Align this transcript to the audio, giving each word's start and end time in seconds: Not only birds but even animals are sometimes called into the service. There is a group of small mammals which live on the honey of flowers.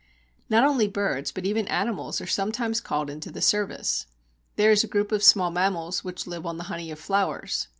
Not 0.49 0.63
only 0.63 0.87
birds 0.87 1.31
but 1.31 1.45
even 1.45 1.67
animals 1.67 2.19
are 2.21 2.25
sometimes 2.25 2.81
called 2.81 3.07
into 3.07 3.29
the 3.29 3.39
service. 3.39 4.07
There 4.55 4.71
is 4.71 4.83
a 4.83 4.87
group 4.87 5.11
of 5.11 5.21
small 5.23 5.51
mammals 5.51 6.03
which 6.03 6.25
live 6.25 6.43
on 6.43 6.57
the 6.57 6.63
honey 6.73 6.89
of 6.89 6.97
flowers. 6.97 7.67